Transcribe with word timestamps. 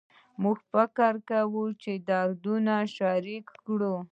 موږ 0.41 0.57
فکر 0.71 1.13
کوو 1.29 1.65
چې 1.83 1.91
دردونه 2.09 2.75
شریک 2.95 3.45
کړو 3.65 3.95